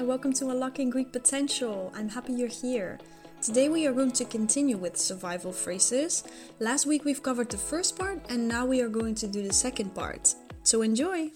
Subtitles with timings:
[0.00, 1.92] and welcome to Unlocking Greek Potential.
[1.94, 2.98] I'm happy you're here.
[3.42, 6.24] Today we are going to continue with survival phrases.
[6.58, 9.52] Last week we've covered the first part, and now we are going to do the
[9.52, 10.34] second part.
[10.62, 11.32] So enjoy!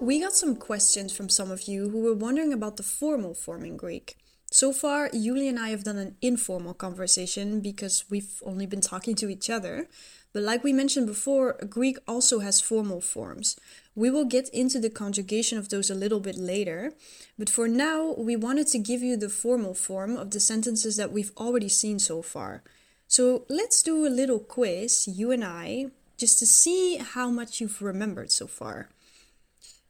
[0.00, 3.62] We got some questions from some of you who were wondering about the formal form
[3.62, 4.16] in Greek.
[4.62, 9.14] So far, Yuli and I have done an informal conversation because we've only been talking
[9.16, 9.86] to each other.
[10.32, 13.60] But like we mentioned before, Greek also has formal forms.
[13.94, 16.94] We will get into the conjugation of those a little bit later.
[17.38, 21.12] But for now, we wanted to give you the formal form of the sentences that
[21.12, 22.62] we've already seen so far.
[23.08, 27.82] So let's do a little quiz, you and I, just to see how much you've
[27.82, 28.88] remembered so far.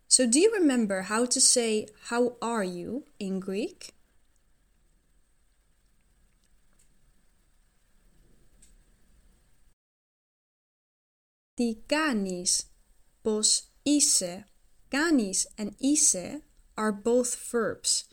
[0.08, 3.92] So, do you remember how to say, How are you in Greek?
[11.55, 12.71] Τι κάνεις,
[13.21, 14.45] πώς είσαι.
[14.87, 16.43] Κάνεις and είσαι
[16.75, 18.03] are both verbs.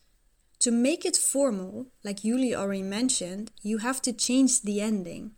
[0.65, 5.37] To make it formal, like Yuli already mentioned, you have to change the ending.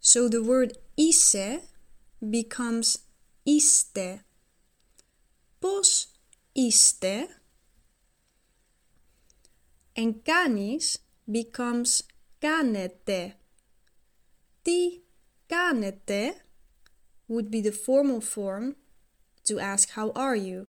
[0.00, 1.62] So the word είσαι
[2.30, 2.94] becomes
[3.42, 4.24] είστε.
[5.58, 6.08] Πώς
[6.52, 7.26] είστε.
[9.94, 10.98] And κάνεις
[11.32, 12.00] becomes
[12.38, 13.36] κάνετε.
[14.62, 15.00] Τι
[15.46, 16.43] κάνετε
[17.28, 18.76] would be the formal form
[19.44, 20.66] to ask, How are you?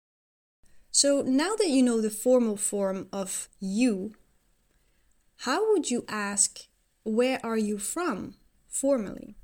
[0.92, 4.16] So now that you know the formal form of you,
[5.42, 6.62] how would you ask,
[7.04, 8.36] Where are you from?
[8.68, 9.36] formally?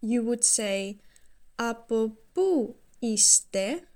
[0.00, 1.00] You would say,
[1.56, 3.88] Από πού είστε?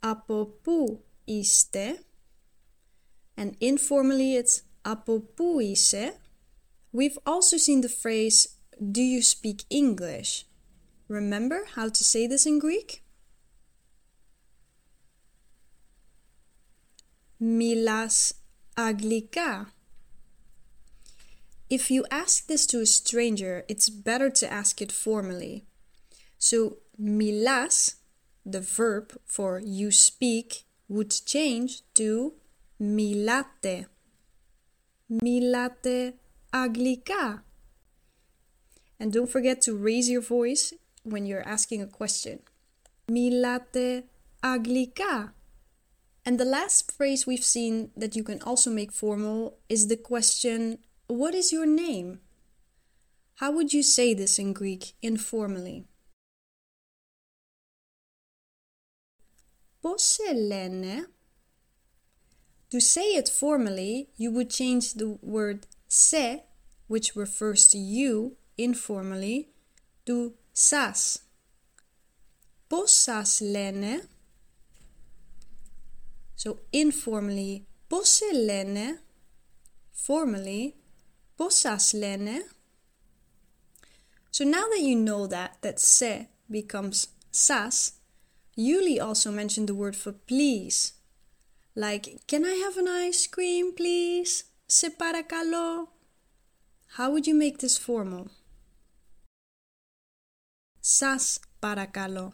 [0.00, 2.04] Από πού είστε?
[3.39, 5.95] and informally it's apopuise.
[6.91, 8.57] We've also seen the phrase,
[8.91, 10.45] do you speak English?
[11.07, 13.01] Remember how to say this in Greek?
[17.41, 18.33] Milas
[18.75, 19.67] aglika.
[21.69, 25.63] If you ask this to a stranger, it's better to ask it formally.
[26.37, 27.95] So, milas,
[28.45, 32.33] the verb for you speak, would change to
[32.78, 33.88] Μιλάτε.
[35.06, 36.14] Μιλάτε
[36.50, 37.44] αγγλικά.
[38.98, 40.72] And don't forget to raise your voice
[41.02, 42.38] when you're asking a question.
[43.12, 44.04] Μιλάτε
[44.40, 45.34] αγγλικά.
[46.26, 50.78] And the last phrase we've seen that you can also make formal is the question,
[51.06, 52.20] What is your name?
[53.40, 55.86] How would you say this in Greek informally?
[59.80, 61.08] Πώς σε λένε?
[62.70, 66.44] To say it formally, you would change the word se,
[66.88, 69.50] which refers to you informally,
[70.06, 71.18] to sas.
[72.68, 74.08] Πώς σας λένε?
[76.44, 79.02] So informally, πώς σε λένε?
[80.06, 80.72] Formally,
[81.36, 82.46] πώς σας λένε?
[84.30, 87.92] So now that you know that, that se becomes sas,
[88.56, 90.94] Yuli also mentioned the word for please
[91.79, 94.43] like, can I have an ice cream, please?
[94.67, 95.87] Se para calor.
[96.97, 98.27] How would you make this formal?
[100.81, 102.33] Sas para calor.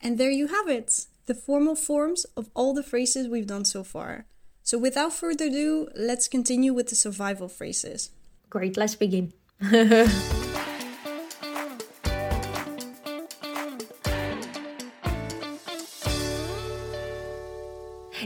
[0.00, 3.82] And there you have it, the formal forms of all the phrases we've done so
[3.82, 4.26] far.
[4.62, 8.10] So, without further ado, let's continue with the survival phrases.
[8.48, 9.32] Great, let's begin.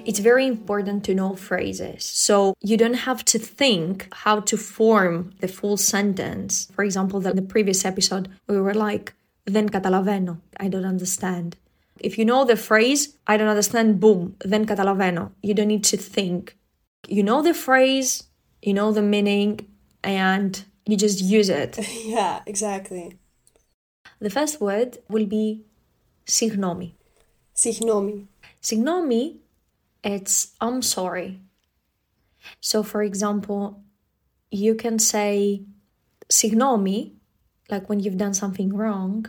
[0.05, 2.03] it's very important to know phrases.
[2.03, 6.67] So you don't have to think how to form the full sentence.
[6.73, 9.13] For example, in the previous episode, we were like,
[9.45, 11.55] then καταλαβαίνω, I don't understand.
[11.99, 15.31] If you know the phrase, I don't understand, boom, then καταλαβαίνω.
[15.41, 16.57] You don't need to think.
[17.07, 18.23] You know the phrase,
[18.61, 19.67] you know the meaning,
[20.03, 21.77] and you just use it.
[22.05, 23.17] yeah, exactly.
[24.19, 25.65] The first word will be
[26.23, 26.93] συγγνώμη.
[27.53, 28.27] Συγγνώμη.
[28.59, 29.39] Συγγνώμη
[30.02, 31.40] it's I'm sorry.
[32.60, 33.82] So, for example,
[34.50, 35.62] you can say
[36.30, 37.12] signomi,
[37.70, 39.26] like when you've done something wrong,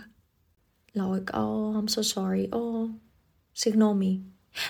[0.93, 2.95] like, oh, I'm so sorry, oh,
[3.55, 4.23] signomi.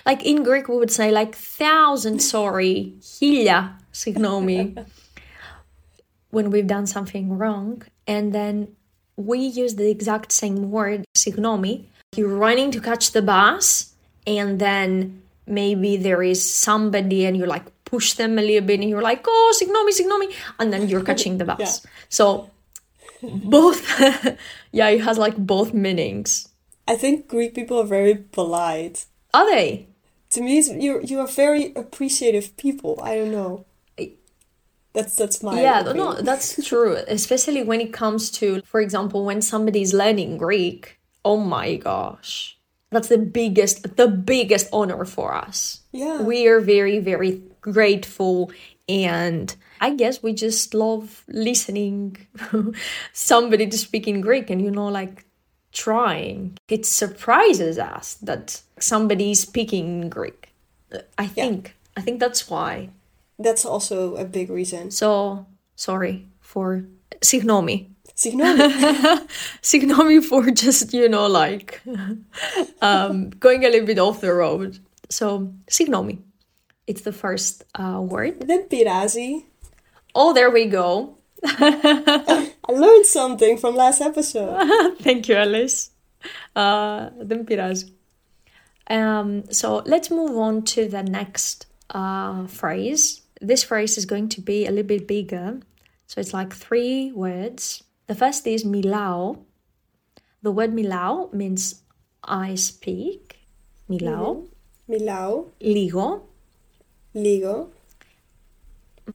[0.05, 4.85] Like in Greek, we would say like thousand sorry, hilia signomi,
[6.29, 7.83] when we've done something wrong.
[8.07, 8.75] And then
[9.15, 11.85] we use the exact same word, signomi.
[12.15, 13.93] You're running to catch the bus,
[14.27, 15.21] and then
[15.51, 19.25] maybe there is somebody and you like push them a little bit and you're like,
[19.27, 21.59] oh, signomi, signomi, and then you're catching the bus.
[21.59, 21.91] Yeah.
[22.09, 22.49] So
[23.21, 23.81] both,
[24.71, 26.49] yeah, it has like both meanings.
[26.87, 29.05] I think Greek people are very polite.
[29.33, 29.87] Are they?
[30.31, 32.99] To me, it's, you you are very appreciative people.
[33.03, 33.65] I don't know.
[34.93, 35.97] That's that's my yeah, opinion.
[35.97, 36.97] no, that's true.
[37.07, 40.99] Especially when it comes to, for example, when somebody's learning Greek.
[41.23, 42.57] Oh my gosh,
[42.91, 45.81] that's the biggest, the biggest honor for us.
[45.91, 46.21] Yeah.
[46.21, 48.51] we are very, very grateful,
[48.87, 52.27] and I guess we just love listening
[53.13, 55.25] somebody to speak in Greek, and you know, like
[55.71, 56.57] trying.
[56.67, 60.49] It surprises us that somebody is speaking Greek.
[61.17, 61.75] I think.
[61.95, 62.89] I think that's why.
[63.39, 64.91] That's also a big reason.
[64.91, 65.45] So
[65.75, 66.85] sorry for
[67.21, 67.87] signomi.
[68.20, 69.28] Signomi.
[69.62, 71.82] Signomi for just, you know, like
[72.80, 74.78] um, going a little bit off the road.
[75.10, 76.18] So signomi.
[76.86, 78.40] It's the first uh, word.
[78.48, 79.44] then Pirazi.
[80.14, 81.18] Oh, there we go.
[81.44, 84.96] I learned something from last episode.
[85.00, 85.90] Thank you, Alice.
[86.54, 87.92] Uh, δεν πειράζει.
[88.88, 93.22] Um, so let's move on to the next uh, phrase.
[93.40, 95.60] This phrase is going to be a little bit bigger.
[96.06, 97.82] So it's like three words.
[98.10, 99.38] The first is milao.
[100.42, 101.82] The word milao means
[102.22, 103.46] I speak.
[103.90, 104.48] Milao.
[104.88, 105.50] Milao.
[105.60, 106.22] Ligo.
[107.14, 107.70] Ligo.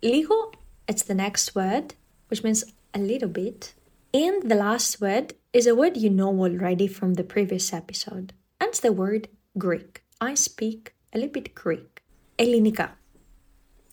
[0.01, 0.53] Ligo,
[0.87, 1.95] it's the next word,
[2.27, 2.63] which means
[2.93, 3.73] a little bit.
[4.13, 8.33] And the last word is a word you know already from the previous episode.
[8.59, 9.27] And it's the word
[9.57, 10.03] Greek.
[10.19, 12.01] I speak a little bit Greek.
[12.37, 12.97] Ελληνικά.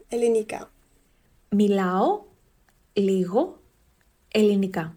[0.09, 0.67] Elinika.
[1.49, 2.25] Μιλάω
[2.93, 3.61] λίγο
[4.33, 4.97] ελληνικά.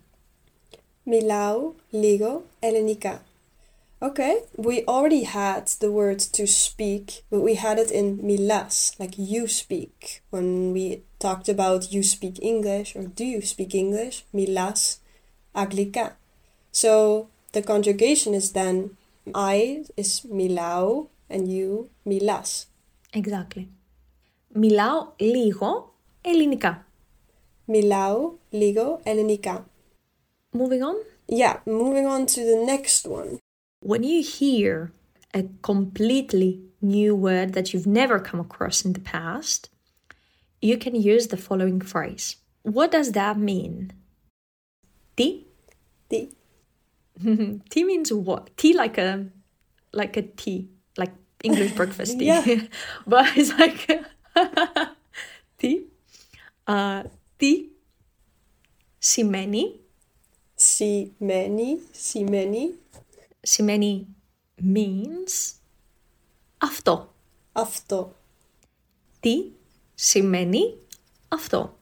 [1.05, 1.75] Milao.
[1.91, 2.41] Ligo.
[2.61, 3.19] Elinika.
[4.03, 9.13] Okay, we already had the word to speak, but we had it in milas, like
[9.15, 10.23] you speak.
[10.31, 14.97] When we talked about you speak English or do you speak English, milas,
[15.53, 16.13] aglika.
[16.71, 18.97] So the conjugation is then
[19.35, 22.65] I is milao and you milas.
[23.13, 23.67] Exactly.
[24.53, 26.84] Μιλάω λίγο ελληνικά.
[27.68, 29.64] Milao, ligo, elinika.
[30.52, 30.96] Moving on.
[31.28, 33.38] Yeah, moving on to the next one.
[33.80, 34.92] When you hear
[35.34, 39.68] a completely new word that you've never come across in the past,
[40.62, 42.36] you can use the following phrase.
[42.62, 43.92] What does that mean?
[45.16, 45.44] Τι?
[46.08, 46.28] The
[47.70, 48.56] tea means what?
[48.56, 49.26] Tea like a
[49.92, 51.12] like a tea, like
[51.42, 52.68] English breakfast tea.
[53.06, 53.88] But it's like
[55.58, 55.86] tea.
[56.66, 57.04] Uh,
[57.37, 57.65] τι
[58.97, 59.75] σημαίνει
[60.55, 62.73] Σημαίνει, σημαίνει
[63.41, 64.07] σημαίνει
[64.73, 65.53] means
[66.57, 67.13] αυτό.
[67.51, 68.15] αυτό.
[69.19, 69.43] Τι
[69.95, 70.77] σημαίνει
[71.27, 71.77] αυτό.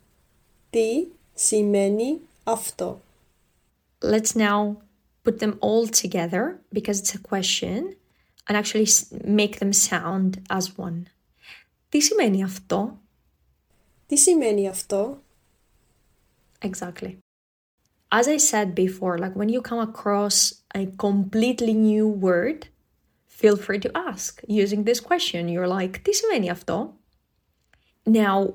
[0.70, 3.02] Τι σημαίνει αυτό.
[4.02, 4.76] Let's now
[5.24, 7.96] put them all together because it's a question
[8.48, 11.02] and actually s- make them sound as one.
[11.90, 13.00] Τι σημαίνει αυτό?
[14.08, 15.23] Τι σημαίνει αυτό.
[16.64, 17.20] Exactly.
[18.12, 22.68] As I said before, like when you come across a completely new word,
[23.28, 25.48] feel free to ask using this question.
[25.48, 26.94] You're like, τι σημαίνει αυτό?
[28.06, 28.54] Now,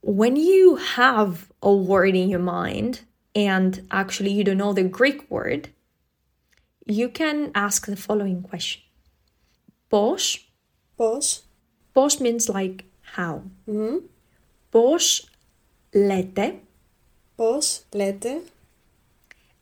[0.00, 3.00] when you have a word in your mind
[3.34, 5.68] and actually you don't know the Greek word,
[6.86, 8.82] you can ask the following question.
[9.88, 10.52] Πώς,
[10.96, 11.42] Πώς.
[11.92, 12.84] πώς means like
[13.16, 13.42] how.
[14.70, 15.30] Πώς
[15.92, 16.60] λέτε,
[17.34, 18.42] Πώς λέτε.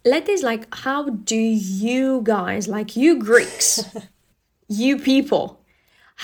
[0.07, 1.43] Let is like, how do
[1.85, 3.81] you guys, like you Greeks,
[4.69, 5.47] you people,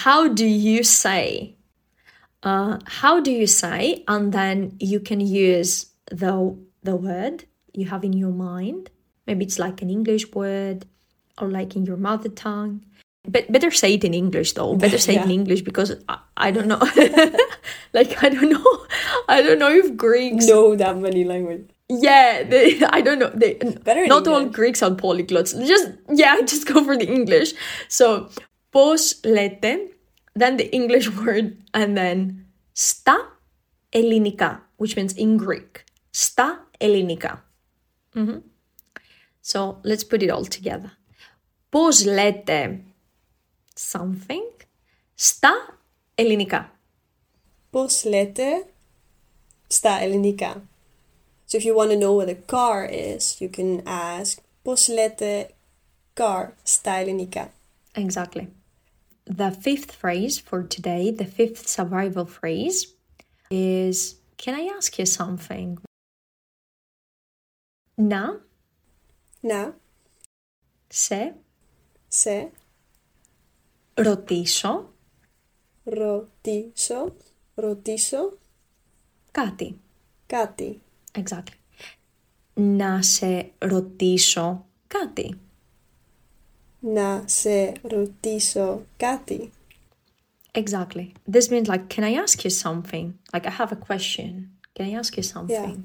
[0.05, 1.57] how do you say?
[2.43, 4.05] Uh, how do you say?
[4.07, 5.73] And then you can use
[6.11, 8.91] the the word you have in your mind.
[9.27, 10.87] Maybe it's like an English word
[11.41, 12.85] or like in your mother tongue.
[13.28, 14.76] But better say it in English though.
[14.86, 15.22] Better say yeah.
[15.22, 16.80] it in English because I, I don't know.
[17.94, 18.86] like I don't know.
[19.28, 21.70] I don't know if Greeks know that many languages.
[21.88, 23.30] Yeah, they, I don't know.
[23.30, 23.54] They
[23.84, 25.54] better not all Greeks are polyglots.
[25.68, 27.54] Just yeah, just go for the English.
[27.90, 28.30] So
[28.72, 29.94] pos lete,
[30.34, 33.18] then the English word, and then sta
[33.94, 35.86] elinika, which means in Greek.
[36.12, 37.42] Sta elinika.
[38.16, 38.40] Mm-hmm.
[39.42, 40.92] So let's put it all together.
[41.70, 42.82] Pos lete
[43.93, 44.65] something
[45.15, 45.79] στα
[46.15, 46.79] ελληνικά.
[47.71, 48.67] Πώς λέτε
[49.67, 50.69] στα ελληνικά.
[51.51, 55.55] So if you want to know what a car is, you can ask πώς λέτε
[56.15, 57.53] car στα ελληνικά.
[57.95, 58.47] Exactly.
[59.31, 62.95] the fifth phrase for today, the fifth survival phrase,
[63.51, 65.77] is Can I ask you something?
[67.95, 68.45] Να
[69.41, 69.79] Να
[70.89, 71.37] σε
[72.09, 72.51] σε
[73.96, 74.94] Ρωτήσω
[75.86, 77.16] ρωτήσω,
[77.56, 78.38] ρωτήσω
[79.32, 79.80] κάτι.
[80.26, 80.82] κάτι.
[81.12, 81.58] Exactly.
[82.54, 85.40] Να σε ρωτήσω κάτι.
[86.80, 89.52] Να σε ρωτήσω κάτι.
[90.52, 91.12] Exactly.
[91.32, 93.14] This means like, can I ask you something?
[93.34, 94.32] Like, I have a question.
[94.74, 95.78] Can I ask you something?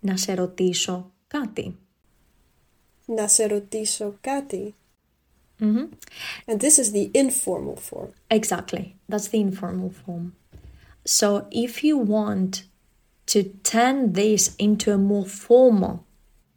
[0.00, 1.76] Να σε ρωτήσω κάτι.
[3.06, 4.74] Να σε ρωτήσω κάτι.
[5.60, 5.88] Mm -hmm.
[6.46, 8.12] And this is the informal form.
[8.28, 8.96] Exactly.
[9.08, 10.32] That's the informal form.
[11.04, 12.64] So if you want
[13.26, 16.06] to turn this into a more formal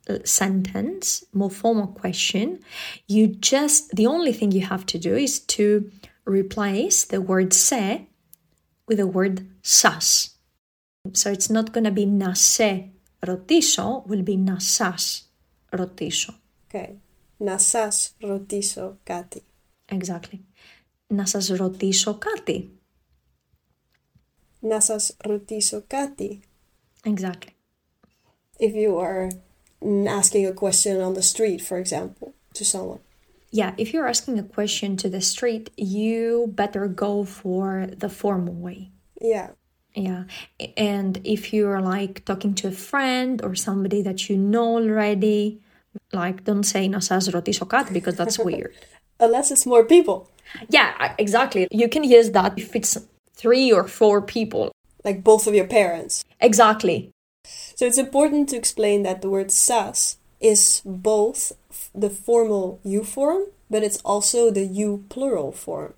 [0.10, 2.60] uh, sentence, more formal question,
[3.08, 5.89] you just, the only thing you have to do is to
[6.25, 8.08] replace the word se
[8.88, 10.31] with the word sas.
[11.13, 12.91] So it's not going to be na se
[13.25, 15.24] rotiso, will be na sas
[15.72, 16.34] rotiso.
[16.67, 16.98] Okay
[17.41, 19.43] Να σας ρωτήσω κάτι.
[19.88, 20.38] Exactly.
[21.07, 22.71] Να σας ρωτήσω κάτι.
[24.61, 26.41] Να σας ρωτήσω κάτι.
[27.05, 27.55] Exactly.
[28.59, 29.31] If you are
[29.81, 33.00] mm, asking a question on the street, for example, to someone.
[33.50, 38.55] Yeah, if you're asking a question to the street, you better go for the formal
[38.55, 38.91] way.
[39.21, 39.50] Yeah.
[39.95, 40.25] Yeah.
[40.76, 45.62] And if you're like talking to a friend or somebody that you know already,
[46.14, 48.76] like, don't say nasas rotisokat because that's weird.
[49.20, 50.30] Unless it's more people.
[50.70, 51.68] Yeah, exactly.
[51.72, 52.98] You can use that if it's
[53.34, 54.72] three or four people.
[55.04, 56.24] Like both of your parents.
[56.40, 57.12] Exactly.
[57.76, 61.54] So it's important to explain that the word sas is both
[61.94, 65.94] the formal you form, but it's also the you plural form.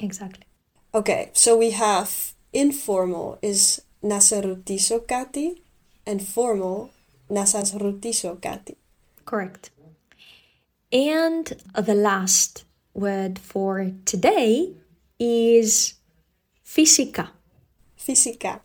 [0.00, 0.44] Exactly.
[0.94, 5.58] Okay, so we have informal is nasarutiso kati
[6.06, 6.90] and formal
[7.30, 8.76] nasasrutiso kati.
[9.26, 9.70] Correct.
[10.92, 12.64] And the last
[12.94, 14.72] word for today
[15.18, 15.94] is
[16.64, 17.28] física.
[17.98, 18.60] Física.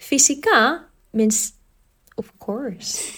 [0.00, 1.52] Física means,
[2.16, 3.16] of course.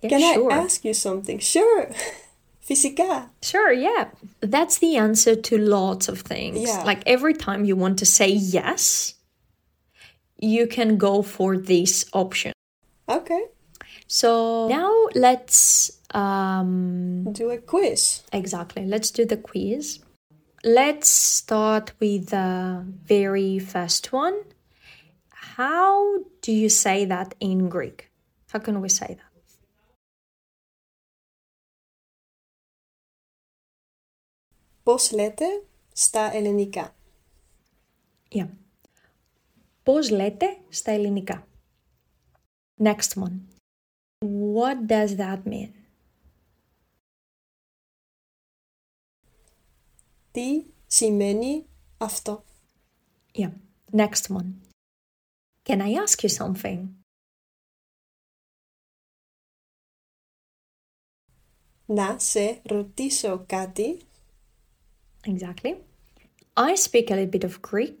[0.00, 0.52] Yeah, Can sure.
[0.52, 1.38] I ask you something?
[1.38, 1.90] Sure.
[2.66, 3.30] Física.
[3.42, 4.10] Sure, yeah.
[4.40, 6.60] That's the answer to lots of things.
[6.62, 6.84] Yeah.
[6.84, 9.14] Like every time you want to say yes,
[10.38, 12.52] you can go for this option.
[13.08, 13.46] Okay.
[14.11, 18.23] So now let's um Do a quiz.
[18.31, 19.99] exactly, let's do the quiz.
[20.63, 24.35] Let's start with the very first one.
[25.57, 25.93] How
[26.41, 27.99] do you say that in Greek?
[28.51, 29.23] How can we say that?
[34.83, 35.45] Πώς λέτε
[35.93, 36.95] στα ελληνικά.
[38.29, 38.47] Yeah.
[39.83, 41.47] Πώς λέτε στα ελληνικά?
[42.83, 43.39] Next one.
[44.21, 45.71] What does that mean?
[50.31, 51.65] Τι σημαίνει
[51.97, 52.43] αυτό.
[53.31, 53.51] Yeah.
[53.91, 54.53] Next one.
[55.63, 56.87] Can I ask you something?
[61.85, 64.01] Να σε ρωτήσω κάτι.
[65.23, 65.81] Exactly.
[66.53, 68.00] I speak a little bit of Greek.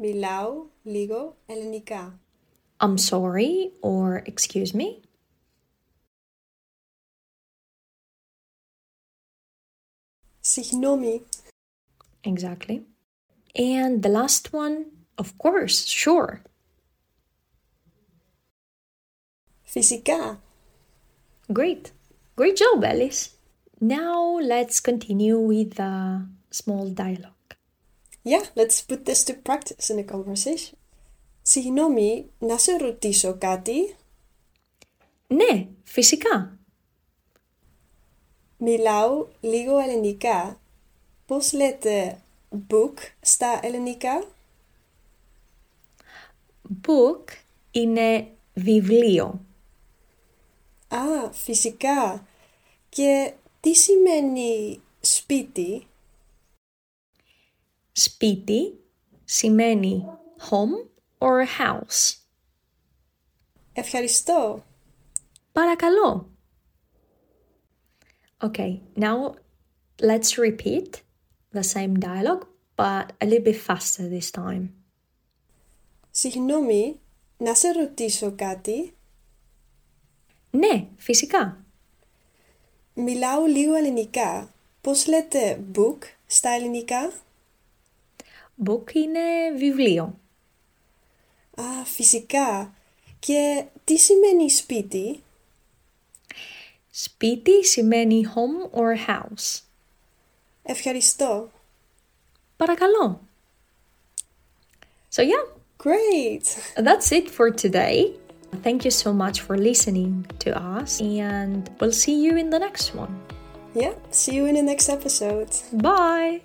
[0.00, 2.12] Milau, ligo, elenika.
[2.80, 5.02] I'm sorry or excuse me.
[10.42, 11.22] Signomi.
[12.24, 12.82] Exactly.
[13.54, 14.86] And the last one,
[15.18, 16.40] of course, sure.
[19.64, 20.38] Physica.
[21.52, 21.92] Great.
[22.36, 23.36] Great job, Alice.
[23.80, 27.39] Now let's continue with the small dialogue.
[28.22, 30.74] Yeah, let's put this to practice in a conversation.
[31.42, 33.94] Συγγνώμη, να σε ρωτήσω κάτι.
[35.26, 36.58] Ναι, φυσικά.
[38.56, 40.60] Μιλάω λίγο ελληνικά.
[41.26, 42.22] Πώς λέτε
[42.70, 44.24] book στα ελληνικά;
[46.86, 47.24] Book
[47.70, 49.44] είναι βιβλίο.
[50.88, 52.26] Α, φυσικά.
[52.88, 55.86] Και τι σημαίνει σπίτι;
[57.92, 58.80] Σπίτι
[59.24, 60.04] σημαίνει
[60.50, 62.14] home or house.
[63.72, 64.64] Ευχαριστώ.
[65.52, 66.30] Παρακαλώ.
[68.42, 69.34] Okay, now
[69.98, 71.02] let's repeat
[71.52, 74.68] the same dialogue, but a little bit faster this time.
[76.10, 77.00] Συγγνώμη,
[77.36, 78.94] να σε ρωτήσω κάτι.
[80.50, 81.64] Ναι, φυσικά.
[82.94, 84.54] Μιλάω λίγο ελληνικά.
[84.80, 87.12] Πώς λέτε book στα ελληνικά;
[88.65, 90.19] Book είναι βιβλίο.
[91.55, 92.73] Α, φυσικά.
[93.19, 95.23] Και τι σημαίνει σπίτι?
[96.91, 99.61] Σπίτι σημαίνει home or house.
[100.63, 101.51] Ευχαριστώ.
[102.57, 103.21] Παρακαλώ.
[105.15, 105.45] So yeah,
[105.77, 106.45] Great!
[106.77, 108.13] that's it for today.
[108.63, 112.95] Thank you so much for listening to us and we'll see you in the next
[112.95, 113.13] one.
[113.73, 115.51] Yeah, see you in the next episode.
[115.73, 116.41] Bye!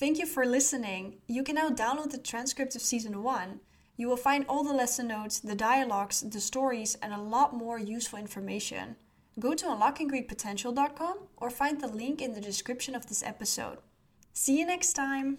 [0.00, 1.18] Thank you for listening.
[1.28, 3.60] You can now download the transcript of season 1.
[3.98, 7.78] You will find all the lesson notes, the dialogues, the stories, and a lot more
[7.78, 8.96] useful information.
[9.38, 13.76] Go to unlockinggreekpotential.com or find the link in the description of this episode.
[14.32, 15.36] See you next time!